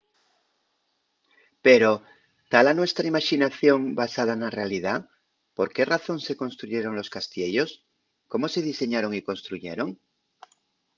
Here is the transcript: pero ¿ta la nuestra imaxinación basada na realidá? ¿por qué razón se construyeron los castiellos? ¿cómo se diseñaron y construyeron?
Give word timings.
pero 1.67 1.89
¿ta 2.51 2.59
la 2.67 2.77
nuestra 2.79 3.09
imaxinación 3.11 3.79
basada 4.01 4.33
na 4.41 4.53
realidá? 4.59 4.93
¿por 5.57 5.67
qué 5.73 5.83
razón 5.93 6.17
se 6.27 6.37
construyeron 6.41 6.93
los 6.99 7.11
castiellos? 7.15 7.69
¿cómo 8.31 8.45
se 8.53 8.65
diseñaron 8.69 9.11
y 9.17 9.25
construyeron? 9.29 9.89